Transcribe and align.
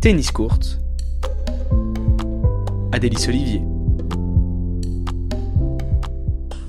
Tennis 0.00 0.30
courte. 0.30 0.78
Adélice 2.92 3.26
Olivier. 3.26 3.62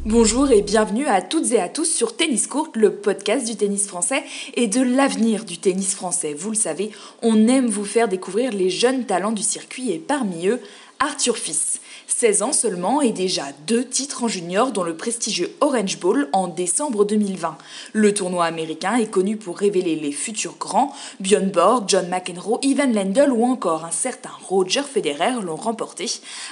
Bonjour 0.03 0.49
et 0.49 0.63
bienvenue 0.63 1.05
à 1.05 1.21
toutes 1.21 1.51
et 1.51 1.59
à 1.59 1.69
tous 1.69 1.85
sur 1.85 2.17
Tennis 2.17 2.47
Court, 2.47 2.69
le 2.73 2.91
podcast 2.91 3.45
du 3.45 3.55
tennis 3.55 3.85
français 3.85 4.23
et 4.55 4.65
de 4.65 4.81
l'avenir 4.81 5.45
du 5.45 5.59
tennis 5.59 5.93
français. 5.93 6.33
Vous 6.33 6.49
le 6.49 6.55
savez, 6.55 6.89
on 7.21 7.47
aime 7.47 7.67
vous 7.67 7.85
faire 7.85 8.07
découvrir 8.07 8.51
les 8.51 8.71
jeunes 8.71 9.05
talents 9.05 9.31
du 9.31 9.43
circuit 9.43 9.91
et 9.91 9.99
parmi 9.99 10.47
eux, 10.47 10.59
Arthur 11.01 11.37
Fils. 11.37 11.79
16 12.07 12.41
ans 12.41 12.53
seulement 12.53 13.01
et 13.01 13.11
déjà 13.11 13.45
deux 13.67 13.85
titres 13.85 14.23
en 14.23 14.27
junior 14.27 14.71
dont 14.71 14.83
le 14.83 14.97
prestigieux 14.97 15.55
Orange 15.61 15.99
Bowl 15.99 16.27
en 16.33 16.47
décembre 16.47 17.05
2020. 17.05 17.57
Le 17.93 18.13
tournoi 18.13 18.45
américain 18.45 18.95
est 18.95 19.09
connu 19.09 19.37
pour 19.37 19.57
révéler 19.57 19.95
les 19.95 20.11
futurs 20.11 20.57
grands. 20.59 20.93
Björn 21.21 21.49
Borg, 21.49 21.85
John 21.87 22.09
McEnroe, 22.09 22.59
Ivan 22.63 22.91
Lendl 22.91 23.31
ou 23.31 23.45
encore 23.45 23.85
un 23.85 23.91
certain 23.91 24.31
Roger 24.47 24.81
Federer 24.81 25.41
l'ont 25.41 25.55
remporté. 25.55 26.07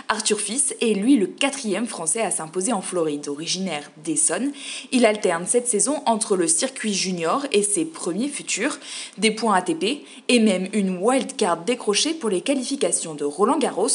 Arthur 0.08 0.40
Fils 0.40 0.74
est 0.80 0.94
lui 0.94 1.18
le 1.18 1.28
quatrième 1.28 1.88
français 1.88 2.22
à 2.22 2.32
s'imposer 2.32 2.72
en 2.72 2.82
Floride, 2.82 3.28
originaire 3.28 3.92
d'Essonne. 4.06 4.54
Il 4.94 5.06
alterne 5.06 5.46
cette 5.48 5.68
saison 5.68 6.02
entre 6.06 6.38
le 6.38 6.48
circuit 6.48 6.94
junior 6.94 7.46
et 7.52 7.64
ses 7.64 7.84
premiers 7.84 8.30
futurs, 8.30 8.78
des 9.18 9.32
points 9.32 9.56
ATP 9.56 10.06
et 10.30 10.40
même 10.40 10.70
une 10.72 11.00
wildcard 11.00 11.58
décrochée 11.66 12.14
pour 12.14 12.30
les 12.30 12.42
qualifications 12.42 13.16
de 13.16 13.26
Roland 13.26 13.58
Garros. 13.58 13.88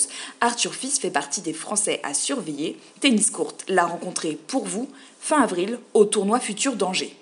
Arthur 0.45 0.75
Fils 0.75 0.99
fait 0.99 1.13
partie 1.13 1.41
des 1.41 1.53
Français 1.53 2.01
à 2.03 2.15
surveiller, 2.15 2.77
Tennis 2.99 3.31
Courte 3.31 3.65
l'a 3.69 3.87
rencontré 3.87 4.37
pour 4.49 4.67
vous 4.67 4.89
fin 5.21 5.41
avril 5.41 5.79
au 5.95 6.05
tournoi 6.05 6.41
Futur 6.41 6.75
d'Angers. 6.75 7.15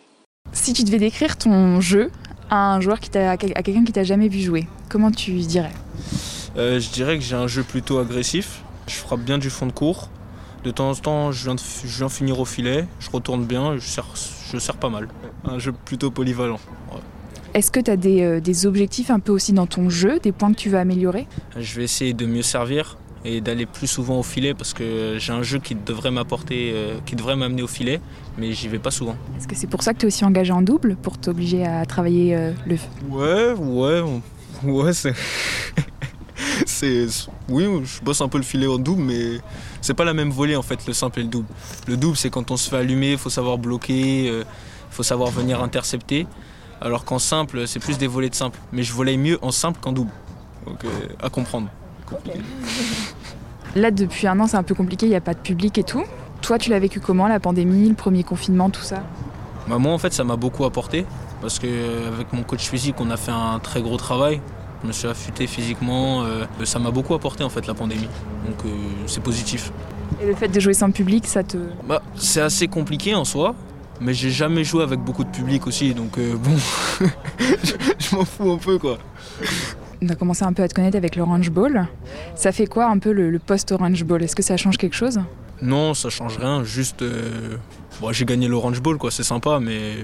Si 0.55 0.73
tu 0.73 0.85
devais 0.85 0.99
décrire 0.99 1.37
ton 1.37 1.83
jeu 1.83 2.11
à 2.49 2.73
un 2.73 2.81
joueur 2.81 2.99
qui 2.99 3.17
à 3.19 3.37
quelqu'un 3.37 3.85
qui 3.85 3.93
t'a 3.93 4.05
jamais 4.05 4.29
vu 4.29 4.41
jouer, 4.41 4.67
comment 4.89 5.11
tu 5.11 5.33
dirais? 5.33 5.75
Euh, 6.57 6.81
Je 6.81 6.89
dirais 6.89 7.19
que 7.19 7.23
j'ai 7.23 7.37
un 7.37 7.47
jeu 7.47 7.63
plutôt 7.63 7.99
agressif. 7.99 8.63
Je 8.87 8.95
frappe 8.95 9.21
bien 9.21 9.37
du 9.37 9.51
fond 9.51 9.67
de 9.67 9.73
cours. 9.73 10.09
De 10.65 10.71
temps 10.71 10.91
en 10.91 10.95
temps, 10.95 11.31
je 11.31 11.45
viens, 11.45 11.57
de, 11.57 11.61
je 11.61 11.99
viens 11.99 12.09
finir 12.09 12.41
au 12.41 12.47
filet, 12.47 12.87
je 13.01 13.11
retourne 13.11 13.45
bien, 13.45 13.77
je 13.77 13.87
sers, 13.87 14.07
je 14.51 14.59
sers 14.59 14.77
pas 14.77 14.89
mal. 14.89 15.09
Un 15.45 15.59
jeu 15.59 15.73
plutôt 15.73 16.11
polyvalent. 16.11 16.59
Est-ce 17.53 17.71
que 17.71 17.81
tu 17.81 17.91
as 17.91 17.97
des, 17.97 18.23
euh, 18.23 18.41
des, 18.41 18.65
objectifs 18.65 19.11
un 19.11 19.19
peu 19.19 19.33
aussi 19.33 19.53
dans 19.53 19.67
ton 19.67 19.91
jeu, 19.91 20.21
des 20.21 20.33
points 20.33 20.53
que 20.53 20.59
tu 20.59 20.71
veux 20.71 20.79
améliorer? 20.79 21.27
Je 21.59 21.75
vais 21.75 21.85
essayer 21.85 22.15
de 22.15 22.25
mieux 22.25 22.43
servir, 22.43 22.97
et 23.25 23.41
d'aller 23.41 23.67
plus 23.67 23.87
souvent 23.87 24.19
au 24.19 24.23
filet 24.23 24.55
parce 24.55 24.73
que 24.73 25.17
j'ai 25.19 25.33
un 25.33 25.43
jeu 25.43 25.59
qui 25.59 25.75
devrait 25.75 26.11
m'apporter, 26.11 26.73
euh, 26.75 26.99
qui 27.05 27.17
devrait 27.17 27.37
m'amener 27.37 27.63
au 27.63 27.67
filet, 27.67 28.01
mais 28.39 28.53
j'y 28.53 28.69
vais 28.69 28.79
pas 28.79 28.91
souvent. 28.91 29.17
Est-ce 29.37 29.47
que 29.47 29.55
c'est 29.55 29.67
pour 29.67 29.83
ça 29.83 29.93
que 29.93 29.99
tu 29.99 30.07
es 30.07 30.09
aussi 30.09 30.25
engagé 30.25 30.53
en 30.53 30.63
double, 30.63 30.97
pour 30.97 31.19
t'obliger 31.19 31.67
à 31.67 31.85
travailler 31.85 32.35
euh, 32.35 32.53
le 32.67 32.77
Ouais, 33.09 33.53
ouais, 33.53 34.03
ouais, 34.65 34.93
c'est. 34.93 35.15
c'est. 36.67 37.07
Oui, 37.49 37.67
je 37.85 38.03
bosse 38.03 38.21
un 38.23 38.29
peu 38.29 38.39
le 38.39 38.45
filet 38.45 38.67
en 38.67 38.79
double, 38.79 39.03
mais 39.03 39.41
c'est 39.83 39.95
pas 39.95 40.05
la 40.05 40.15
même 40.15 40.31
volée 40.31 40.57
en 40.57 40.63
fait, 40.63 40.87
le 40.87 40.95
simple 40.95 41.21
et 41.21 41.23
le 41.23 41.29
double. 41.29 41.49
Le 41.87 41.97
double, 41.97 42.17
c'est 42.17 42.31
quand 42.31 42.51
on 42.51 42.57
se 42.57 42.71
fait 42.71 42.77
allumer, 42.77 43.13
il 43.13 43.19
faut 43.19 43.31
savoir 43.31 43.59
bloquer, 43.59 44.25
il 44.25 44.31
euh, 44.31 44.45
faut 44.91 45.03
savoir 45.03 45.31
venir 45.31 45.63
intercepter. 45.63 46.27
Alors 46.81 47.05
qu'en 47.05 47.19
simple, 47.19 47.67
c'est 47.67 47.81
plus 47.81 47.99
des 47.99 48.07
volées 48.07 48.31
de 48.31 48.35
simple. 48.35 48.59
Mais 48.73 48.83
je 48.83 48.95
volais 48.95 49.19
mieux 49.19 49.39
en 49.43 49.51
simple 49.51 49.79
qu'en 49.83 49.93
double. 49.93 50.13
Donc 50.67 50.83
à 51.23 51.29
comprendre. 51.29 51.69
Là, 53.77 53.91
depuis 53.91 54.27
un 54.27 54.39
an, 54.41 54.47
c'est 54.47 54.57
un 54.57 54.63
peu 54.63 54.75
compliqué, 54.75 55.07
il 55.07 55.11
n'y 55.11 55.17
a 55.17 55.21
pas 55.21 55.35
de 55.35 55.39
public 55.39 55.79
et 55.79 55.85
tout. 55.85 56.03
Toi, 56.43 56.59
tu 56.59 56.71
l'as 56.71 56.79
vécu 56.79 57.01
comment, 57.01 57.29
la 57.29 57.39
pandémie, 57.39 57.89
le 57.89 57.95
premier 57.95 58.25
confinement, 58.25 58.71
tout 58.71 58.83
ça? 58.83 59.03
Bah, 59.69 59.79
Moi, 59.79 59.93
en 59.93 59.99
fait, 59.99 60.13
ça 60.13 60.25
m'a 60.25 60.37
beaucoup 60.37 60.65
apporté. 60.65 61.07
Parce 61.41 61.59
qu'avec 61.59 62.33
mon 62.33 62.43
coach 62.43 62.69
physique, 62.69 62.97
on 62.99 63.11
a 63.11 63.17
fait 63.17 63.31
un 63.31 63.59
très 63.61 63.81
gros 63.81 63.97
travail. 63.97 64.41
Je 64.83 64.89
me 64.89 64.93
suis 64.93 65.09
affûté 65.09 65.47
physiquement. 65.47 66.23
Euh, 66.25 66.45
ça 66.65 66.79
m'a 66.79 66.91
beaucoup 66.91 67.15
apporté, 67.15 67.45
en 67.45 67.49
fait, 67.49 67.67
la 67.67 67.75
pandémie. 67.75 68.09
Donc, 68.47 68.65
euh, 68.65 68.69
c'est 69.07 69.23
positif. 69.23 69.73
Et 70.21 70.27
le 70.27 70.35
fait 70.35 70.49
de 70.49 70.59
jouer 70.61 70.75
sans 70.75 70.91
public, 70.91 71.27
ça 71.27 71.43
te... 71.45 71.57
Bah, 71.87 72.03
c'est 72.17 72.41
assez 72.41 72.67
compliqué 72.67 73.15
en 73.15 73.25
soi. 73.25 73.55
Mais 74.01 74.15
j'ai 74.15 74.31
jamais 74.31 74.65
joué 74.65 74.83
avec 74.83 74.99
beaucoup 75.01 75.25
de 75.25 75.31
public 75.31 75.67
aussi, 75.67 75.93
donc 75.93 76.17
euh, 76.17 76.35
bon, 76.35 76.57
je, 76.99 77.05
je 77.99 78.17
m'en 78.17 78.25
fous 78.25 78.51
un 78.51 78.57
peu 78.57 78.79
quoi 78.79 78.97
on 80.03 80.09
a 80.09 80.15
commencé 80.15 80.45
un 80.45 80.53
peu 80.53 80.63
à 80.63 80.69
te 80.69 80.75
connaître 80.75 80.97
avec 80.97 81.17
l'Orange 81.17 81.51
Bowl. 81.51 81.87
Ça 82.35 82.53
fait 82.53 82.67
quoi 82.67 82.87
un 82.87 82.99
peu 82.99 83.13
le, 83.13 83.39
post-Orange 83.39 84.05
Bowl? 84.05 84.23
Est-ce 84.23 84.37
que 84.37 84.43
ça 84.43 84.57
change 84.57 84.79
quelque 84.79 84.97
chose? 84.97 85.21
Non, 85.63 85.95
ça 85.95 86.09
change 86.09 86.39
rien. 86.39 86.65
Juste, 86.65 87.03
euh, 87.03 87.57
j'ai 88.13 88.25
gagné 88.25 88.49
l'Orange 88.49 88.81
Bowl, 88.81 88.97
quoi. 88.97 89.11
C'est 89.11 89.25
sympa, 89.25 89.61
mais 89.61 89.97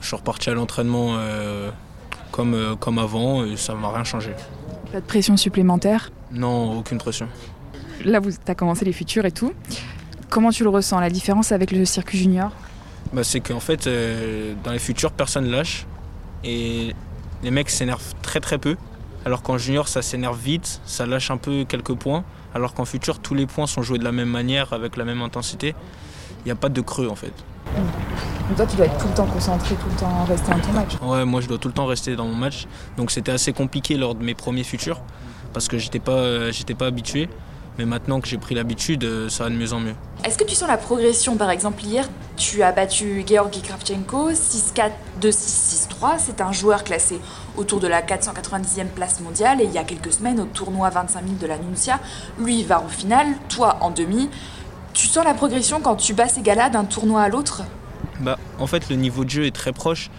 je 0.00 0.06
suis 0.06 0.16
reparti 0.16 0.48
à 0.48 0.54
l'entraînement 0.54 1.16
euh, 1.18 1.70
comme, 2.30 2.54
euh, 2.54 2.76
comme 2.76 2.98
avant 2.98 3.44
et 3.44 3.56
ça 3.56 3.74
m'a 3.74 3.92
rien 3.92 4.04
changé. 4.04 4.30
Pas 4.90 5.00
de 5.00 5.06
pression 5.06 5.36
supplémentaire? 5.36 6.10
Non, 6.32 6.78
aucune 6.78 6.98
pression. 6.98 7.28
Là, 8.04 8.20
tu 8.20 8.50
as 8.50 8.54
commencé 8.54 8.84
les 8.84 8.92
futurs 8.92 9.26
et 9.26 9.32
tout. 9.32 9.52
Comment 10.30 10.50
tu 10.50 10.64
le 10.64 10.70
ressens, 10.70 10.98
la 11.00 11.10
différence 11.10 11.52
avec 11.52 11.72
le 11.72 11.84
circuit 11.84 12.18
junior? 12.18 12.52
Bah, 13.12 13.22
C'est 13.22 13.40
qu'en 13.40 13.60
fait, 13.60 13.88
dans 14.64 14.72
les 14.72 14.78
futurs, 14.78 15.12
personne 15.12 15.46
lâche. 15.46 15.86
Et 16.42 16.94
les 17.42 17.50
mecs 17.50 17.70
s'énervent 17.70 18.14
très 18.22 18.40
très 18.40 18.58
peu. 18.58 18.76
Alors 19.26 19.42
qu'en 19.42 19.58
junior, 19.58 19.88
ça 19.88 20.02
s'énerve 20.02 20.38
vite, 20.38 20.80
ça 20.86 21.04
lâche 21.04 21.32
un 21.32 21.36
peu 21.36 21.64
quelques 21.64 21.94
points. 21.94 22.22
Alors 22.54 22.74
qu'en 22.74 22.84
futur, 22.84 23.18
tous 23.18 23.34
les 23.34 23.46
points 23.46 23.66
sont 23.66 23.82
joués 23.82 23.98
de 23.98 24.04
la 24.04 24.12
même 24.12 24.28
manière, 24.30 24.72
avec 24.72 24.96
la 24.96 25.04
même 25.04 25.20
intensité. 25.20 25.74
Il 26.44 26.44
n'y 26.44 26.52
a 26.52 26.54
pas 26.54 26.68
de 26.68 26.80
creux 26.80 27.08
en 27.08 27.16
fait. 27.16 27.32
Donc 27.74 28.56
toi, 28.56 28.66
tu 28.66 28.76
dois 28.76 28.86
être 28.86 28.96
tout 28.98 29.08
le 29.08 29.14
temps 29.14 29.26
concentré, 29.26 29.74
tout 29.74 29.88
le 29.90 29.96
temps 29.98 30.24
rester 30.26 30.52
dans 30.52 30.60
ton 30.60 30.72
match. 30.72 30.92
Ouais, 31.02 31.24
moi, 31.24 31.40
je 31.40 31.48
dois 31.48 31.58
tout 31.58 31.66
le 31.66 31.74
temps 31.74 31.86
rester 31.86 32.14
dans 32.14 32.26
mon 32.26 32.36
match. 32.36 32.68
Donc 32.96 33.10
c'était 33.10 33.32
assez 33.32 33.52
compliqué 33.52 33.96
lors 33.96 34.14
de 34.14 34.22
mes 34.22 34.36
premiers 34.36 34.62
futurs, 34.62 35.00
parce 35.52 35.66
que 35.66 35.76
j'étais 35.76 35.98
pas, 35.98 36.12
euh, 36.12 36.52
j'étais 36.52 36.74
pas 36.74 36.86
habitué. 36.86 37.28
Mais 37.78 37.84
maintenant 37.84 38.20
que 38.20 38.28
j'ai 38.28 38.38
pris 38.38 38.54
l'habitude, 38.54 39.04
euh, 39.04 39.28
ça 39.28 39.44
va 39.44 39.50
de 39.50 39.54
mieux 39.54 39.72
en 39.72 39.80
mieux. 39.80 39.94
Est-ce 40.24 40.38
que 40.38 40.44
tu 40.44 40.54
sens 40.54 40.68
la 40.68 40.78
progression? 40.78 41.36
Par 41.36 41.50
exemple, 41.50 41.84
hier, 41.84 42.08
tu 42.36 42.62
as 42.62 42.72
battu 42.72 43.22
Georgi 43.26 43.60
Kravchenko 43.60 44.30
6-4, 44.32 44.92
2-6, 45.20 45.88
6-3. 46.00 46.14
C'est 46.18 46.40
un 46.40 46.52
joueur 46.52 46.84
classé 46.84 47.20
autour 47.56 47.80
de 47.80 47.86
la 47.86 48.00
490e 48.00 48.86
place 48.86 49.20
mondiale. 49.20 49.60
Et 49.60 49.64
il 49.64 49.72
y 49.72 49.78
a 49.78 49.84
quelques 49.84 50.12
semaines, 50.12 50.40
au 50.40 50.46
tournoi 50.46 50.88
25 50.88 51.22
000 51.22 51.34
de 51.40 51.46
la 51.46 51.58
Nuncia, 51.58 52.00
lui 52.38 52.62
va 52.64 52.80
en 52.80 52.88
finale, 52.88 53.26
toi 53.48 53.76
en 53.82 53.90
demi. 53.90 54.30
Tu 54.94 55.06
sens 55.06 55.24
la 55.24 55.34
progression 55.34 55.80
quand 55.80 55.96
tu 55.96 56.14
bats 56.14 56.28
ces 56.28 56.40
gars-là 56.40 56.70
d'un 56.70 56.84
tournoi 56.84 57.20
à 57.22 57.28
l'autre? 57.28 57.62
Bah, 58.20 58.38
En 58.58 58.66
fait, 58.66 58.88
le 58.88 58.96
niveau 58.96 59.24
de 59.26 59.30
jeu 59.30 59.44
est 59.44 59.54
très 59.54 59.72
proche. 59.72 60.10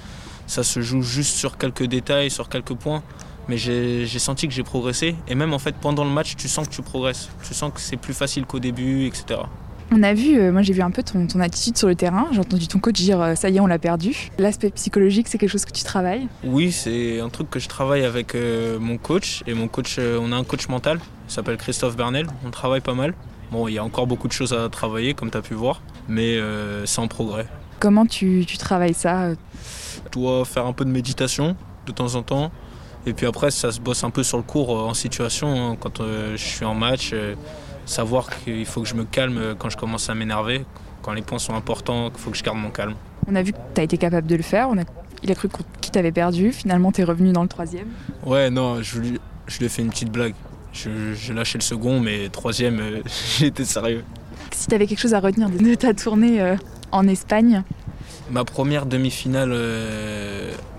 Ça 0.45 0.63
se 0.63 0.81
joue 0.81 1.01
juste 1.01 1.35
sur 1.35 1.57
quelques 1.57 1.83
détails, 1.85 2.29
sur 2.29 2.49
quelques 2.49 2.75
points 2.75 3.01
mais 3.49 3.57
j'ai 3.57 4.19
senti 4.19 4.47
que 4.47 4.53
j'ai 4.53 4.63
progressé. 4.63 5.15
Et 5.27 5.35
même 5.35 5.53
en 5.53 5.59
fait, 5.59 5.75
pendant 5.75 6.03
le 6.03 6.11
match, 6.11 6.35
tu 6.35 6.47
sens 6.47 6.67
que 6.67 6.73
tu 6.73 6.81
progresses. 6.81 7.29
Tu 7.43 7.53
sens 7.53 7.71
que 7.73 7.79
c'est 7.79 7.97
plus 7.97 8.13
facile 8.13 8.45
qu'au 8.45 8.59
début, 8.59 9.05
etc. 9.05 9.41
On 9.89 10.03
a 10.03 10.13
vu, 10.13 10.37
euh, 10.37 10.51
moi 10.51 10.63
j'ai 10.63 10.73
vu 10.73 10.81
un 10.81 10.91
peu 10.91 11.01
ton, 11.01 11.27
ton, 11.27 11.39
attitude 11.39 11.77
sur 11.77 11.87
le 11.87 11.95
terrain. 11.95 12.27
J'ai 12.33 12.39
entendu 12.39 12.67
ton 12.67 12.79
coach 12.79 12.95
dire 12.95 13.21
euh, 13.21 13.35
ça 13.35 13.49
y 13.49 13.55
est, 13.55 13.59
on 13.61 13.67
l'a 13.67 13.79
perdu. 13.79 14.29
L'aspect 14.37 14.69
psychologique, 14.71 15.29
c'est 15.29 15.37
quelque 15.37 15.49
chose 15.49 15.63
que 15.63 15.71
tu 15.71 15.85
travailles? 15.85 16.27
Oui, 16.43 16.73
c'est 16.73 17.21
un 17.21 17.29
truc 17.29 17.49
que 17.49 17.59
je 17.59 17.69
travaille 17.69 18.03
avec 18.03 18.35
euh, 18.35 18.79
mon 18.79 18.97
coach. 18.97 19.43
Et 19.47 19.53
mon 19.53 19.69
coach, 19.69 19.97
on 19.97 20.31
a 20.33 20.35
un 20.35 20.43
coach 20.43 20.67
mental, 20.67 20.99
il 21.29 21.31
s'appelle 21.31 21.55
Christophe 21.55 21.95
Bernel. 21.95 22.27
On 22.45 22.51
travaille 22.51 22.81
pas 22.81 22.95
mal. 22.95 23.13
Bon, 23.51 23.69
il 23.69 23.75
y 23.75 23.77
a 23.77 23.83
encore 23.83 24.07
beaucoup 24.07 24.27
de 24.27 24.33
choses 24.33 24.51
à 24.51 24.67
travailler, 24.67 25.13
comme 25.13 25.31
tu 25.31 25.37
as 25.37 25.41
pu 25.41 25.53
voir, 25.53 25.81
mais 26.09 26.37
c'est 26.83 26.99
en 26.99 27.07
progrès. 27.07 27.47
Comment 27.79 28.05
tu, 28.05 28.43
tu 28.45 28.57
travailles 28.57 28.93
ça 28.93 29.31
Je 29.31 30.11
dois 30.11 30.43
faire 30.43 30.65
un 30.65 30.73
peu 30.73 30.83
de 30.83 30.89
méditation 30.89 31.55
de 31.85 31.91
temps 31.93 32.15
en 32.15 32.23
temps. 32.23 32.51
Et 33.07 33.13
puis 33.13 33.25
après, 33.25 33.51
ça 33.51 33.71
se 33.71 33.79
bosse 33.79 34.03
un 34.03 34.09
peu 34.09 34.21
sur 34.21 34.35
le 34.35 34.43
cours 34.43 34.77
euh, 34.77 34.81
en 34.81 34.93
situation. 34.93 35.71
Hein. 35.71 35.77
Quand 35.79 36.01
euh, 36.01 36.35
je 36.35 36.43
suis 36.43 36.65
en 36.65 36.75
match, 36.75 37.11
euh, 37.13 37.35
savoir 37.85 38.27
qu'il 38.43 38.65
faut 38.65 38.81
que 38.81 38.87
je 38.87 38.95
me 38.95 39.05
calme 39.05 39.55
quand 39.57 39.69
je 39.69 39.77
commence 39.77 40.09
à 40.09 40.13
m'énerver. 40.13 40.65
Quand 41.01 41.13
les 41.13 41.21
points 41.21 41.39
sont 41.39 41.55
importants, 41.55 42.11
il 42.13 42.19
faut 42.19 42.31
que 42.31 42.37
je 42.37 42.43
garde 42.43 42.57
mon 42.57 42.69
calme. 42.69 42.95
On 43.25 43.35
a 43.35 43.41
vu 43.41 43.53
que 43.53 43.57
tu 43.73 43.79
as 43.79 43.85
été 43.85 43.97
capable 43.97 44.27
de 44.27 44.35
le 44.35 44.43
faire. 44.43 44.67
On 44.69 44.77
a... 44.77 44.83
Il 45.23 45.31
a 45.31 45.35
cru 45.35 45.47
qu'il 45.79 45.91
t'avait 45.91 46.11
perdu. 46.11 46.51
Finalement, 46.51 46.91
tu 46.91 46.99
es 46.99 47.03
revenu 47.05 47.31
dans 47.31 47.43
le 47.43 47.47
troisième. 47.47 47.87
Ouais, 48.25 48.49
non, 48.49 48.83
je 48.83 48.99
lui, 48.99 49.19
je 49.47 49.57
lui 49.59 49.65
ai 49.65 49.69
fait 49.69 49.81
une 49.81 49.89
petite 49.89 50.11
blague. 50.11 50.35
J'ai 50.73 51.33
lâché 51.33 51.57
le 51.57 51.63
second, 51.63 52.01
mais 52.01 52.27
troisième, 52.29 52.81
été 53.41 53.63
sérieux. 53.63 54.03
Si 54.51 54.67
tu 54.67 54.75
avais 54.75 54.85
quelque 54.85 54.99
chose 54.99 55.13
à 55.13 55.21
retenir 55.21 55.49
de 55.49 55.75
ta 55.75 55.93
tournée 55.93 56.55
en 56.91 57.07
Espagne 57.07 57.63
Ma 58.29 58.43
première 58.43 58.85
demi-finale 58.85 59.53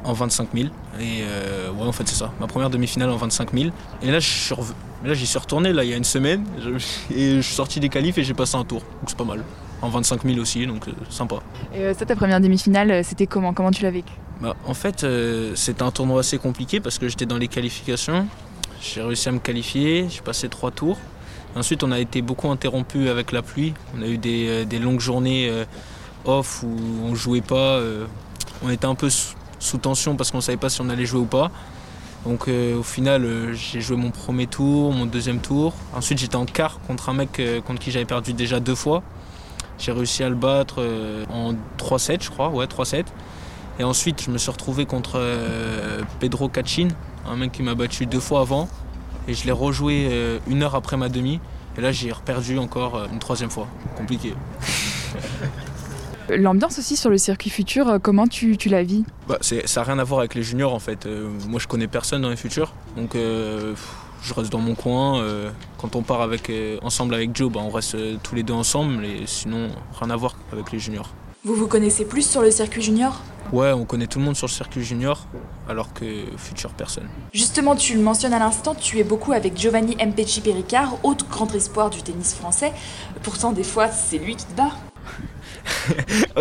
en 0.05 0.13
25 0.13 0.49
000. 0.55 0.69
Et 1.01 1.23
euh, 1.23 1.71
ouais, 1.71 1.87
en 1.87 1.93
fait, 1.93 2.07
c'est 2.09 2.17
ça. 2.17 2.33
Ma 2.41 2.47
première 2.47 2.71
demi-finale 2.71 3.11
en 3.11 3.17
25 3.17 3.53
000. 3.53 3.71
Et 4.03 4.11
là, 4.11 4.19
j'y 4.21 5.27
suis 5.27 5.39
retourné 5.39 5.73
là, 5.73 5.85
il 5.85 5.91
y 5.91 5.95
a 5.95 5.97
une 5.97 6.05
semaine. 6.05 6.45
Et 7.15 7.37
je 7.37 7.41
suis 7.41 7.55
sorti 7.55 7.81
des 7.81 7.89
qualifs 7.89 8.19
et 8.19 8.25
j'ai 8.25 8.35
passé 8.35 8.57
un 8.57 8.65
tour. 8.65 8.81
Donc 8.81 9.09
c'est 9.09 9.17
pas 9.17 9.25
mal. 9.25 9.45
En 9.81 9.89
25 9.91 10.25
000 10.25 10.39
aussi, 10.41 10.67
donc 10.67 10.89
euh, 10.89 10.93
sympa. 11.09 11.37
Et 11.75 11.83
euh, 11.83 11.95
ça, 11.95 12.05
ta 12.05 12.17
première 12.17 12.41
demi-finale, 12.41 13.05
c'était 13.05 13.27
comment? 13.27 13.53
Comment 13.55 13.71
tu 13.71 13.83
l'as 13.83 13.91
vécu? 13.93 14.13
Bah, 14.41 14.57
En 14.67 14.75
fait, 14.75 15.07
c'était 15.55 15.83
un 15.83 15.91
tournoi 15.91 16.21
assez 16.21 16.39
compliqué 16.39 16.81
parce 16.81 16.99
que 16.99 17.09
j'étais 17.09 17.27
dans 17.27 17.39
les 17.39 17.49
qualifications. 17.49 18.27
J'ai 18.81 19.03
réussi 19.03 19.29
à 19.29 19.33
me 19.33 19.39
qualifier. 19.39 20.07
J'ai 20.09 20.21
passé 20.21 20.49
trois 20.49 20.71
tours. 20.71 20.99
Ensuite, 21.57 21.83
on 21.83 21.93
a 21.93 21.99
été 21.99 22.23
beaucoup 22.23 22.49
interrompu 22.51 23.09
avec 23.09 23.33
la 23.33 23.43
pluie. 23.43 23.75
On 23.97 24.03
a 24.03 24.07
eu 24.07 24.19
des, 24.19 24.65
des 24.67 24.79
longues 24.79 25.01
journées 25.01 25.51
où 26.63 26.77
on 27.05 27.15
jouait 27.15 27.41
pas. 27.41 27.81
on 28.63 28.71
était 28.71 28.87
un 28.87 28.95
peu 28.95 29.09
sous 29.11 29.79
tension 29.79 30.17
parce 30.17 30.31
qu'on 30.31 30.41
savait 30.41 30.59
pas 30.59 30.69
si 30.69 30.81
on 30.81 30.89
allait 30.89 31.07
jouer 31.07 31.21
ou 31.21 31.27
pas. 31.27 31.51
Donc 32.25 32.49
au 32.49 32.83
final, 32.83 33.53
j'ai 33.55 33.81
joué 33.81 33.97
mon 33.97 34.11
premier 34.11 34.47
tour, 34.47 34.93
mon 34.93 35.07
deuxième 35.07 35.41
tour. 35.41 35.75
Ensuite, 35.95 36.19
j'étais 36.19 36.37
en 36.37 36.45
quart 36.45 36.81
contre 36.87 37.09
un 37.09 37.15
mec 37.15 37.41
contre 37.67 37.81
qui 37.81 37.91
j'avais 37.91 38.05
perdu 38.05 38.33
déjà 38.33 38.61
deux 38.61 38.75
fois. 38.75 39.03
J'ai 39.79 39.93
réussi 39.93 40.23
à 40.25 40.29
le 40.29 40.35
battre 40.35 40.85
en 41.33 41.55
3-7, 41.79 42.25
je 42.25 42.31
crois, 42.31 42.49
ouais, 42.49 42.67
3-7. 42.67 43.05
Et 43.79 43.85
ensuite, 43.85 44.23
je 44.23 44.31
me 44.31 44.39
suis 44.39 44.51
retrouvé 44.51 44.85
contre 44.87 45.21
Pedro 46.19 46.49
Cachin, 46.49 46.89
un 47.27 47.37
mec 47.37 47.53
qui 47.53 47.63
m'a 47.63 47.75
battu 47.75 48.07
deux 48.07 48.21
fois 48.21 48.41
avant. 48.41 48.69
Et 49.29 49.35
je 49.35 49.47
l'ai 49.47 49.53
rejoué 49.53 50.41
une 50.49 50.63
heure 50.63 50.75
après 50.75 50.97
ma 50.97 51.09
demi. 51.09 51.41
Et 51.79 51.81
là, 51.81 51.93
j'ai 51.93 52.11
reperdu 52.13 52.59
encore 52.59 53.05
une 53.11 53.21
troisième 53.21 53.51
fois. 53.51 53.69
Compliqué. 53.97 54.35
L'ambiance 56.31 56.79
aussi 56.79 56.97
sur 56.97 57.11
le 57.11 57.19
circuit 57.19 57.51
futur, 57.51 57.89
euh, 57.89 57.99
comment 57.99 58.27
tu, 58.27 58.57
tu 58.57 58.69
la 58.69 58.83
vis? 58.83 59.05
Bah, 59.29 59.39
Ça 59.41 59.57
n'a 59.77 59.83
rien 59.85 59.99
à 59.99 60.05
voir 60.05 60.21
avec 60.21 60.35
les 60.35 60.43
juniors 60.43 60.75
en 60.75 60.79
fait. 60.79 61.07
Euh, 61.07 61.29
moi 61.49 61.59
je 61.61 61.67
connais 61.67 61.87
personne 61.89 62.23
dans 62.23 62.31
les 62.31 62.37
futurs, 62.37 62.75
donc 62.97 63.15
euh, 63.15 63.75
je 64.23 64.35
reste 64.35 64.51
dans 64.51 64.59
mon 64.59 64.75
coin. 64.75 65.23
quand 65.79 65.97
on 65.97 66.03
part 66.03 66.23
avec, 66.23 66.51
ensemble 66.83 67.15
avec 67.15 67.37
Joe, 67.37 67.51
bah, 67.53 67.61
on 67.63 67.71
reste 67.71 67.97
tous 68.23 68.35
les 68.35 68.43
deux 68.43 68.53
ensemble, 68.55 69.05
et 69.05 69.23
sinon 69.27 69.69
rien 70.01 70.11
à 70.11 70.17
voir 70.17 70.35
avec 70.53 70.73
les 70.73 70.79
juniors. 70.79 71.11
Vous 71.45 71.55
vous 71.55 71.69
connaissez 71.69 72.05
plus 72.05 72.29
sur 72.29 72.43
le 72.43 72.51
circuit 72.51 72.83
junior? 72.83 73.23
Ouais, 73.53 73.73
on 73.73 73.85
connaît 73.85 74.07
tout 74.07 74.19
le 74.19 74.25
monde 74.27 74.37
sur 74.37 74.47
le 74.47 74.53
circuit 74.53 74.83
junior, 74.83 75.27
alors 75.69 75.95
que 75.95 76.05
futur 76.37 76.71
personne. 76.71 77.09
Justement, 77.33 77.77
tu 77.77 77.95
le 77.95 78.03
mentionnes 78.03 78.35
à 78.35 78.39
l'instant, 78.39 78.75
tu 78.75 78.99
es 78.99 79.05
beaucoup 79.05 79.33
avec 79.33 79.57
Giovanni 79.57 79.97
Mpeci 79.97 80.43
Pericard, 80.43 80.97
autre 81.03 81.27
grand 81.31 81.55
espoir 81.55 81.89
du 81.89 82.03
tennis 82.03 82.35
français. 82.35 82.73
Pourtant, 83.23 83.53
des 83.53 83.63
fois, 83.63 83.89
c'est 83.89 84.19
lui 84.19 84.37
qui 84.37 84.45
te 84.45 84.53
bat. 84.53 84.73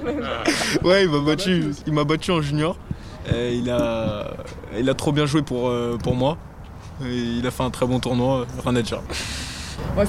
ouais, 0.84 1.04
il 1.04 1.10
m'a 1.10 1.20
battu, 1.20 1.64
il 1.86 1.92
m'a 1.92 2.04
battu 2.04 2.30
en 2.30 2.40
junior. 2.40 2.76
il, 3.30 3.70
a, 3.70 4.30
il 4.78 4.88
a 4.88 4.94
trop 4.94 5.12
bien 5.12 5.26
joué 5.26 5.42
pour, 5.42 5.68
euh, 5.68 5.98
pour 6.02 6.14
moi. 6.14 6.38
il 7.02 7.46
a 7.46 7.50
fait 7.50 7.62
un 7.62 7.70
très 7.70 7.86
bon 7.86 8.00
tournoi, 8.00 8.46
rien 8.64 8.76
à 8.76 8.82
dire. 8.82 9.00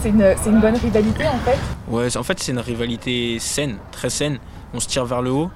c'est 0.01 0.09
une, 0.09 0.35
une, 0.47 0.59
bonne 0.59 0.75
rivalité 0.75 1.27
en 1.27 1.39
fait 1.39 1.57
Ouais, 1.87 2.17
en 2.17 2.23
fait 2.23 2.39
c'est 2.39 2.51
une 2.51 2.59
rivalité 2.59 3.37
saine, 3.39 3.77
très 3.91 4.09
saine. 4.09 4.39
On 4.73 4.79
se 4.79 4.87
tire 4.87 5.05
vers 5.05 5.21
le 5.21 5.31
haut 5.31 5.51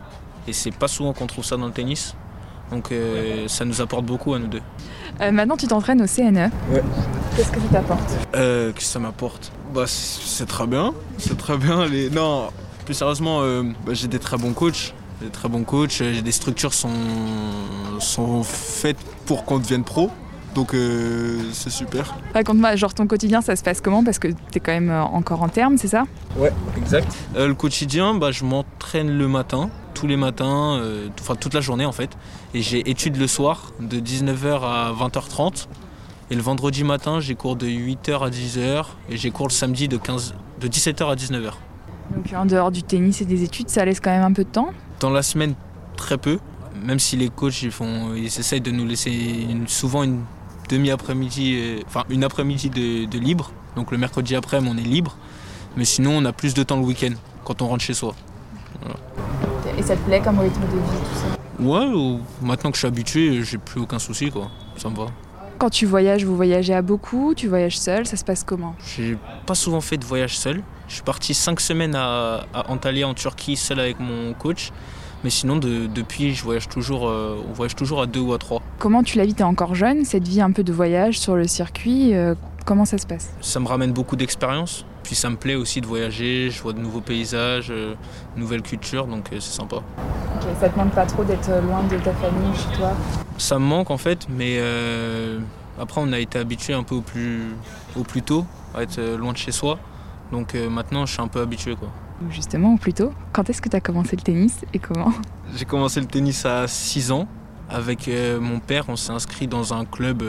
et 0.47 0.53
c'est 0.53 0.71
pas 0.71 0.87
souvent 0.87 1.13
qu'on 1.13 1.27
trouve 1.27 1.45
ça 1.45 1.57
dans 1.57 1.67
le 1.67 1.71
tennis. 1.71 2.15
Donc 2.71 2.91
euh, 2.91 3.47
ça 3.47 3.63
nous 3.63 3.79
apporte 3.81 4.05
beaucoup 4.05 4.33
à 4.33 4.39
nous 4.39 4.47
deux. 4.47 4.61
Euh, 5.21 5.31
maintenant 5.31 5.55
tu 5.55 5.67
t'entraînes 5.67 6.01
au 6.01 6.07
CNE. 6.07 6.49
Ouais. 6.71 6.83
Qu'est-ce 7.35 7.51
que 7.51 7.59
ça 7.59 7.67
t'apporte? 7.71 8.09
Qu'est-ce 8.33 8.73
que 8.73 8.81
ça 8.83 8.99
m'apporte? 8.99 9.51
Bah, 9.75 9.85
c'est 9.87 10.45
très 10.45 10.67
bien. 10.67 10.93
C'est 11.17 11.37
très 11.37 11.57
bien. 11.57 11.85
Les... 11.85 12.09
Non, 12.09 12.47
plus 12.85 12.93
sérieusement, 12.93 13.41
euh, 13.41 13.63
bah, 13.85 13.93
j'ai 13.93 14.07
des 14.07 14.19
très 14.19 14.37
bons 14.37 14.53
coachs. 14.53 14.93
Des 15.21 15.29
très 15.29 15.49
bons 15.49 15.63
coachs. 15.63 16.01
Des 16.01 16.31
structures 16.31 16.73
sont, 16.73 16.89
sont 17.99 18.43
faites 18.43 18.97
pour 19.25 19.43
qu'on 19.43 19.59
devienne 19.59 19.83
pro. 19.83 20.09
Donc 20.55 20.73
euh, 20.73 21.41
c'est 21.51 21.69
super. 21.69 22.15
Raconte-moi, 22.33 22.77
genre 22.77 22.93
ton 22.93 23.07
quotidien, 23.07 23.41
ça 23.41 23.57
se 23.57 23.63
passe 23.63 23.81
comment? 23.81 24.05
Parce 24.05 24.19
que 24.19 24.29
tu 24.29 24.35
es 24.55 24.59
quand 24.61 24.71
même 24.71 24.89
euh, 24.89 25.03
encore 25.03 25.43
en 25.43 25.49
terme, 25.49 25.77
c'est 25.77 25.89
ça? 25.89 26.05
Ouais, 26.37 26.53
exact. 26.77 27.13
le 27.35 27.53
quotidien, 27.53 28.13
bah, 28.13 28.31
je 28.31 28.45
m'entraîne 28.45 29.17
le 29.17 29.27
matin, 29.27 29.69
tous 29.93 30.07
les 30.07 30.15
matins, 30.15 30.81
enfin 31.19 31.35
toute 31.35 31.53
la 31.53 31.59
journée 31.59 31.85
en 31.85 31.91
fait. 31.91 32.11
Et 32.53 32.61
j'ai 32.61 32.89
études 32.89 33.17
le 33.17 33.27
soir 33.27 33.73
de 33.81 33.99
19h 33.99 34.61
à 34.63 34.93
20h30. 34.93 35.67
Et 36.31 36.35
le 36.35 36.41
vendredi 36.41 36.83
matin, 36.83 37.19
j'ai 37.19 37.35
cours 37.35 37.55
de 37.55 37.67
8h 37.67 38.25
à 38.25 38.29
10h 38.29 38.85
et 39.09 39.17
j'ai 39.17 39.29
cours 39.29 39.47
le 39.47 39.51
samedi 39.51 39.87
de, 39.87 39.97
15, 39.97 40.33
de 40.59 40.67
17h 40.67 41.11
à 41.11 41.15
19h. 41.15 41.51
Donc 42.15 42.33
en 42.35 42.45
dehors 42.45 42.71
du 42.71 42.81
tennis 42.81 43.21
et 43.21 43.25
des 43.25 43.43
études, 43.43 43.69
ça 43.69 43.85
laisse 43.85 43.99
quand 43.99 44.09
même 44.09 44.23
un 44.23 44.33
peu 44.33 44.43
de 44.43 44.49
temps? 44.49 44.69
Dans 44.99 45.11
la 45.11 45.21
semaine, 45.21 45.53
très 45.95 46.17
peu. 46.17 46.39
Même 46.83 46.99
si 46.99 47.15
les 47.15 47.29
coachs 47.29 47.61
ils 47.61 47.71
font, 47.71 48.15
ils 48.15 48.25
essayent 48.25 48.61
de 48.61 48.71
nous 48.71 48.85
laisser 48.85 49.47
souvent 49.67 50.03
une 50.03 50.23
demi-après-midi, 50.69 51.57
euh, 51.57 51.79
enfin 51.85 52.03
une 52.09 52.23
après-midi 52.23 52.69
de, 52.71 53.17
libre. 53.19 53.51
Donc 53.75 53.91
le 53.91 53.97
mercredi 53.97 54.35
après, 54.35 54.59
on 54.61 54.77
est 54.77 54.81
libre. 54.81 55.15
Mais 55.77 55.85
sinon, 55.85 56.17
on 56.17 56.25
a 56.25 56.33
plus 56.33 56.53
de 56.53 56.63
temps 56.63 56.77
le 56.77 56.85
week-end 56.85 57.13
quand 57.43 57.61
on 57.61 57.67
rentre 57.67 57.83
chez 57.83 57.93
soi. 57.93 58.15
Et 59.77 59.83
ça 59.83 59.95
te 59.95 60.01
plaît 60.01 60.21
comme 60.21 60.39
rythme 60.39 60.61
de 60.61 60.67
vie, 60.67 60.71
tout 60.71 61.19
ça? 61.19 61.63
Ouais, 61.63 62.17
maintenant 62.41 62.71
que 62.71 62.77
je 62.77 62.79
suis 62.79 62.87
habitué, 62.87 63.43
j'ai 63.43 63.57
plus 63.57 63.81
aucun 63.81 63.99
souci, 63.99 64.31
quoi. 64.31 64.49
Ça 64.77 64.89
me 64.89 64.95
va. 64.95 65.07
Quand 65.57 65.69
tu 65.69 65.85
voyages, 65.85 66.25
vous 66.25 66.35
voyagez 66.35 66.73
à 66.73 66.81
beaucoup 66.81 67.33
Tu 67.35 67.47
voyages 67.47 67.79
seul 67.79 68.05
Ça 68.05 68.17
se 68.17 68.25
passe 68.25 68.43
comment 68.43 68.75
J'ai 68.95 69.17
pas 69.45 69.55
souvent 69.55 69.81
fait 69.81 69.97
de 69.97 70.05
voyage 70.05 70.37
seul. 70.37 70.61
Je 70.87 70.95
suis 70.95 71.03
parti 71.03 71.33
cinq 71.33 71.59
semaines 71.59 71.95
à, 71.95 72.45
Antalya 72.67 73.07
en 73.07 73.13
Turquie 73.13 73.55
seul 73.55 73.79
avec 73.79 73.99
mon 73.99 74.33
coach. 74.33 74.71
Mais 75.23 75.29
sinon, 75.29 75.55
depuis, 75.57 76.35
je 76.35 76.43
voyage 76.43 76.67
toujours, 76.67 77.07
euh, 77.07 77.41
on 77.49 77.53
voyage 77.53 77.75
toujours 77.75 78.01
à 78.01 78.05
deux 78.05 78.19
ou 78.19 78.33
à 78.33 78.37
trois. 78.37 78.61
Comment 78.77 79.01
tu 79.01 79.17
la 79.17 79.25
vis 79.25 79.33
T'es 79.33 79.43
encore 79.43 79.73
jeune, 79.73 80.05
cette 80.05 80.27
vie 80.27 80.41
un 80.41 80.51
peu 80.51 80.63
de 80.63 80.71
voyage 80.71 81.17
sur 81.17 81.35
le 81.35 81.47
circuit, 81.47 82.13
euh, 82.13 82.35
comment 82.65 82.85
ça 82.85 82.97
se 82.99 83.07
passe? 83.07 83.31
Ça 83.41 83.59
me 83.59 83.67
ramène 83.67 83.91
beaucoup 83.91 84.15
d'expérience. 84.15 84.85
Puis 85.05 85.15
ça 85.15 85.29
me 85.29 85.35
plaît 85.37 85.55
aussi 85.55 85.81
de 85.81 85.85
voyager, 85.85 86.49
je 86.49 86.61
vois 86.61 86.73
de 86.73 86.79
nouveaux 86.79 87.01
paysages, 87.01 87.69
de 87.69 87.73
euh, 87.73 87.93
nouvelles 88.35 88.63
cultures, 88.63 89.05
donc 89.05 89.27
c'est 89.31 89.39
sympa. 89.39 89.77
Ok, 89.77 90.47
ça 90.59 90.67
te 90.67 90.77
manque 90.77 90.93
pas 90.93 91.05
trop 91.05 91.23
d'être 91.23 91.49
loin 91.61 91.83
de 91.83 91.97
ta 91.97 92.11
famille, 92.13 92.53
chez 92.55 92.77
toi? 92.77 92.91
Ça 93.37 93.59
me 93.59 93.65
manque 93.65 93.91
en 93.91 93.97
fait, 93.97 94.27
mais 94.29 94.57
euh, 94.59 95.39
après 95.79 96.01
on 96.01 96.11
a 96.13 96.19
été 96.19 96.39
habitué 96.39 96.73
un 96.73 96.83
peu 96.83 96.95
au 96.95 97.01
plus, 97.01 97.53
au 97.95 98.03
plus 98.03 98.21
tôt 98.21 98.45
à 98.73 98.83
être 98.83 98.97
euh, 98.97 99.17
loin 99.17 99.33
de 99.33 99.37
chez 99.37 99.51
soi. 99.51 99.77
Donc 100.31 100.55
euh, 100.55 100.69
maintenant 100.69 101.05
je 101.05 101.13
suis 101.13 101.21
un 101.21 101.27
peu 101.27 101.41
habitué 101.41 101.75
quoi. 101.75 101.89
Justement, 102.29 102.73
au 102.73 102.77
plus 102.77 102.93
tôt, 102.93 103.11
quand 103.33 103.49
est-ce 103.49 103.61
que 103.61 103.67
tu 103.67 103.75
as 103.75 103.81
commencé 103.81 104.15
le 104.15 104.21
tennis 104.21 104.61
et 104.73 104.79
comment? 104.79 105.11
J'ai 105.55 105.65
commencé 105.65 105.99
le 105.99 106.07
tennis 106.07 106.45
à 106.45 106.65
6 106.67 107.11
ans. 107.11 107.27
Avec 107.67 108.09
mon 108.39 108.59
père, 108.59 108.85
on 108.89 108.95
s'est 108.95 109.11
inscrit 109.11 109.47
dans 109.47 109.73
un 109.73 109.85
club 109.85 110.23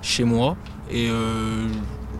chez 0.00 0.22
moi. 0.22 0.56
Et 0.88 1.10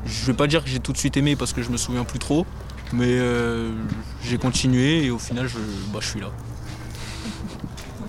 je 0.07 0.27
vais 0.27 0.35
pas 0.35 0.47
dire 0.47 0.65
que 0.65 0.71
j'ai 0.71 0.81
tout 0.81 0.93
de 0.93 0.99
suite 0.99 1.17
aimé 1.17 1.37
parce 1.37 1.53
que 1.53 1.63
je 1.63 1.71
me 1.71 1.77
souviens 1.77 2.05
plus 2.05 2.19
trop. 2.19 2.47
Mais 2.93 3.19
j'ai 4.25 4.39
continué 4.39 5.05
et 5.05 5.11
au 5.11 5.19
final 5.19 5.47
je, 5.47 5.59
bah, 5.93 6.01
je 6.01 6.09
suis 6.09 6.21
là. 6.21 6.31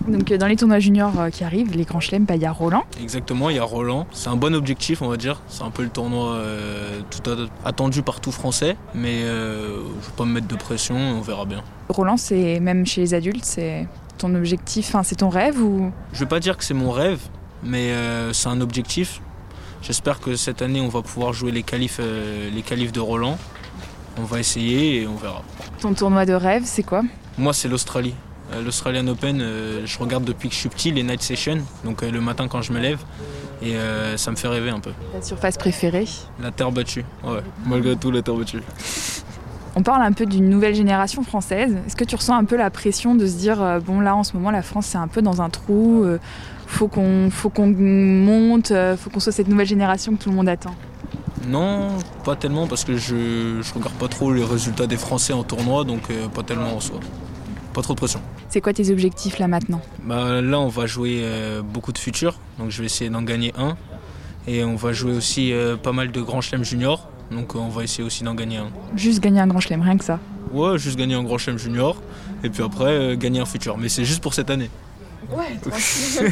Donc 0.07 0.31
euh, 0.31 0.37
dans 0.37 0.47
les 0.47 0.55
tournois 0.55 0.79
juniors 0.79 1.19
euh, 1.19 1.29
qui 1.29 1.43
arrivent, 1.43 1.75
les 1.75 1.83
grands 1.83 1.99
chelems, 1.99 2.25
bah, 2.25 2.35
il 2.35 2.41
y 2.41 2.45
a 2.45 2.51
Roland. 2.51 2.83
Exactement, 2.99 3.49
il 3.49 3.57
y 3.57 3.59
a 3.59 3.63
Roland. 3.63 4.07
C'est 4.11 4.29
un 4.29 4.35
bon 4.35 4.55
objectif, 4.55 5.01
on 5.01 5.07
va 5.07 5.17
dire. 5.17 5.41
C'est 5.47 5.63
un 5.63 5.69
peu 5.69 5.83
le 5.83 5.89
tournoi 5.89 6.33
euh, 6.33 7.01
tout 7.09 7.21
attendu 7.63 8.01
par 8.01 8.19
tout 8.21 8.31
français, 8.31 8.75
mais 8.95 9.21
je 9.21 9.27
ne 9.27 9.83
vais 9.83 10.15
pas 10.17 10.25
me 10.25 10.33
mettre 10.33 10.47
de 10.47 10.55
pression, 10.55 10.95
on 10.95 11.21
verra 11.21 11.45
bien. 11.45 11.63
Roland, 11.89 12.17
c'est 12.17 12.59
même 12.59 12.85
chez 12.85 13.01
les 13.01 13.13
adultes, 13.13 13.45
c'est 13.45 13.87
ton 14.17 14.33
objectif, 14.35 14.87
enfin, 14.87 15.03
c'est 15.03 15.17
ton 15.17 15.29
rêve 15.29 15.61
ou? 15.61 15.91
Je 16.13 16.19
vais 16.19 16.25
pas 16.25 16.39
dire 16.39 16.57
que 16.57 16.63
c'est 16.63 16.73
mon 16.73 16.91
rêve, 16.91 17.19
mais 17.63 17.93
c'est 18.33 18.49
un 18.49 18.61
objectif. 18.61 19.21
J'espère 19.81 20.19
que 20.19 20.35
cette 20.35 20.61
année, 20.61 20.81
on 20.81 20.89
va 20.89 21.01
pouvoir 21.01 21.33
jouer 21.33 21.51
les 21.51 21.63
qualifs, 21.63 21.99
les 21.99 22.61
qualifs 22.61 22.91
de 22.91 22.99
Roland. 22.99 23.37
On 24.17 24.23
va 24.23 24.39
essayer 24.39 25.01
et 25.01 25.07
on 25.07 25.15
verra. 25.15 25.41
Ton 25.79 25.93
tournoi 25.93 26.25
de 26.25 26.33
rêve, 26.33 26.63
c'est 26.65 26.83
quoi? 26.83 27.01
Moi, 27.37 27.53
c'est 27.53 27.67
l'Australie. 27.67 28.13
Euh, 28.53 28.61
L'Australian 28.61 29.07
Open, 29.07 29.39
euh, 29.41 29.85
je 29.85 29.97
regarde 29.97 30.25
depuis 30.25 30.49
que 30.49 30.55
je 30.55 30.59
suis 30.59 30.69
petit 30.69 30.91
les 30.91 31.03
night 31.03 31.21
sessions, 31.21 31.59
donc 31.85 32.03
euh, 32.03 32.11
le 32.11 32.19
matin 32.19 32.47
quand 32.47 32.61
je 32.61 32.73
me 32.73 32.79
lève, 32.79 32.99
et 33.61 33.75
ça 34.17 34.31
me 34.31 34.35
fait 34.35 34.47
rêver 34.47 34.71
un 34.71 34.79
peu. 34.79 34.91
Ta 35.13 35.21
surface 35.21 35.55
préférée? 35.55 36.07
La 36.41 36.49
terre 36.49 36.71
battue, 36.71 37.05
ouais. 37.23 37.41
Malgré 37.65 37.95
tout, 37.95 38.09
la 38.09 38.23
terre 38.23 38.33
battue. 38.33 38.61
On 39.75 39.83
parle 39.83 40.01
un 40.01 40.11
peu 40.11 40.25
d'une 40.25 40.49
nouvelle 40.49 40.75
génération 40.75 41.23
française. 41.23 41.75
Est-ce 41.87 41.95
que 41.95 42.03
tu 42.03 42.15
ressens 42.15 42.35
un 42.35 42.43
peu 42.43 42.57
la 42.57 42.69
pression 42.69 43.15
de 43.15 43.25
se 43.25 43.37
dire, 43.37 43.79
bon 43.85 43.99
là 44.01 44.15
en 44.15 44.23
ce 44.23 44.33
moment 44.33 44.51
la 44.51 44.61
France 44.61 44.87
c'est 44.87 44.97
un 44.97 45.07
peu 45.07 45.21
dans 45.21 45.41
un 45.41 45.49
trou, 45.49 46.05
faut 46.67 46.89
qu'on 46.89 47.29
faut 47.31 47.49
qu'on 47.49 47.67
monte, 47.67 48.73
faut 48.97 49.09
qu'on 49.09 49.21
soit 49.21 49.31
cette 49.31 49.47
nouvelle 49.47 49.67
génération 49.67 50.13
que 50.15 50.23
tout 50.23 50.29
le 50.29 50.35
monde 50.35 50.49
attend? 50.49 50.75
Non, 51.47 51.87
pas 52.25 52.35
tellement 52.35 52.67
parce 52.67 52.83
que 52.83 52.97
je, 52.97 53.61
je 53.61 53.73
regarde 53.73 53.93
pas 53.93 54.09
trop 54.09 54.33
les 54.33 54.43
résultats 54.43 54.87
des 54.87 54.97
Français 54.97 55.31
en 55.31 55.43
tournoi, 55.43 55.85
donc 55.85 56.11
pas 56.35 56.43
tellement 56.43 56.75
en 56.75 56.81
soi 56.81 56.99
pas 57.71 57.81
trop 57.81 57.93
de 57.93 57.97
pression. 57.97 58.21
C'est 58.49 58.61
quoi 58.61 58.73
tes 58.73 58.91
objectifs 58.91 59.39
là 59.39 59.47
maintenant? 59.47 59.81
Bah, 60.03 60.41
Là, 60.41 60.59
on 60.59 60.67
va 60.67 60.85
jouer 60.85 61.21
euh, 61.23 61.61
beaucoup 61.61 61.91
de 61.91 61.97
futurs, 61.97 62.39
donc 62.59 62.69
je 62.69 62.79
vais 62.79 62.85
essayer 62.85 63.09
d'en 63.09 63.21
gagner 63.21 63.53
un. 63.57 63.77
Et 64.47 64.63
on 64.63 64.75
va 64.75 64.91
jouer 64.91 65.13
aussi 65.13 65.53
euh, 65.53 65.77
pas 65.77 65.91
mal 65.91 66.11
de 66.11 66.21
grands 66.21 66.41
chelems 66.41 66.63
juniors, 66.63 67.07
donc 67.31 67.55
on 67.55 67.69
va 67.69 67.83
essayer 67.83 68.03
aussi 68.03 68.23
d'en 68.23 68.35
gagner 68.35 68.57
un. 68.57 68.69
Juste 68.95 69.21
gagner 69.21 69.39
un 69.39 69.47
grand 69.47 69.59
chelem, 69.59 69.81
rien 69.81 69.97
que 69.97 70.03
ça 70.03 70.19
Ouais, 70.51 70.77
juste 70.77 70.97
gagner 70.97 71.15
un 71.15 71.23
grand 71.23 71.37
chelem 71.37 71.57
junior, 71.57 72.01
et 72.43 72.49
puis 72.49 72.61
après 72.61 72.91
euh, 72.91 73.15
gagner 73.15 73.39
un 73.39 73.45
futur. 73.45 73.77
Mais 73.77 73.89
c'est 73.89 74.05
juste 74.05 74.21
pour 74.21 74.33
cette 74.33 74.49
année. 74.49 74.69
Ouais, 75.31 75.57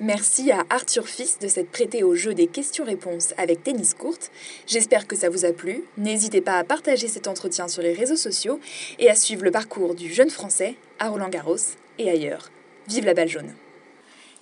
Merci 0.00 0.50
à 0.50 0.64
Arthur 0.68 1.06
Fils 1.06 1.38
de 1.38 1.46
s'être 1.46 1.70
prêté 1.70 2.02
au 2.02 2.16
jeu 2.16 2.34
des 2.34 2.48
questions-réponses 2.48 3.34
avec 3.38 3.62
Tennis 3.62 3.94
Courte. 3.94 4.32
J'espère 4.66 5.06
que 5.06 5.14
ça 5.14 5.30
vous 5.30 5.44
a 5.44 5.52
plu. 5.52 5.84
N'hésitez 5.96 6.40
pas 6.40 6.58
à 6.58 6.64
partager 6.64 7.06
cet 7.06 7.28
entretien 7.28 7.68
sur 7.68 7.82
les 7.82 7.92
réseaux 7.92 8.16
sociaux 8.16 8.58
et 8.98 9.08
à 9.08 9.14
suivre 9.14 9.44
le 9.44 9.52
parcours 9.52 9.94
du 9.94 10.12
jeune 10.12 10.30
Français 10.30 10.74
à 10.98 11.10
Roland 11.10 11.28
Garros 11.28 11.54
et 12.00 12.10
ailleurs. 12.10 12.50
Vive 12.88 13.04
la 13.04 13.14
balle 13.14 13.28
jaune 13.28 13.54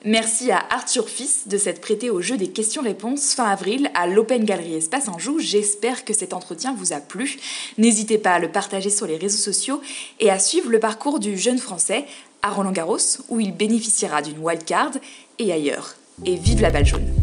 Merci 0.05 0.51
à 0.51 0.65
Arthur 0.71 1.07
Fils 1.11 1.47
de 1.47 1.59
s'être 1.59 1.83
prêté 1.83 2.09
au 2.09 2.23
jeu 2.23 2.39
des 2.39 2.49
questions-réponses 2.49 3.35
fin 3.35 3.45
avril 3.45 3.91
à 3.95 4.07
l'Open 4.07 4.45
Gallery 4.45 4.77
Espace 4.77 5.09
Anjou. 5.09 5.39
J'espère 5.39 6.07
que 6.07 6.15
cet 6.15 6.33
entretien 6.33 6.75
vous 6.75 6.95
a 6.95 7.01
plu. 7.01 7.39
N'hésitez 7.77 8.17
pas 8.17 8.33
à 8.33 8.39
le 8.39 8.51
partager 8.51 8.89
sur 8.89 9.07
les 9.07 9.19
réseaux 9.19 9.37
sociaux 9.37 9.83
et 10.19 10.31
à 10.31 10.39
suivre 10.39 10.71
le 10.71 10.81
parcours 10.81 11.21
du 11.21 11.37
jeune 11.37 11.59
Français 11.59 12.07
à 12.41 12.49
Roland 12.49 12.73
Garros, 12.73 12.97
où 13.29 13.41
il 13.41 13.55
bénéficiera 13.55 14.23
d'une 14.23 14.39
wildcard, 14.39 14.93
et 15.39 15.53
ailleurs. 15.53 15.97
Et 16.25 16.37
vive 16.37 16.63
la 16.63 16.71
balle 16.71 16.87
jaune 16.87 17.20